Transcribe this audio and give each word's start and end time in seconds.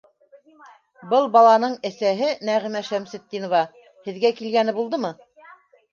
-Был 1.11 1.27
баланың 1.35 1.75
әсәһе, 1.91 2.31
Нәғимә 2.51 2.83
Шәмсетдинова, 2.89 3.61
һеҙгә 4.09 4.33
килгәне 4.41 4.75
булдымы? 4.79 5.13